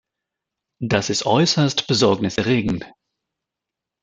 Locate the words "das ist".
0.81-1.27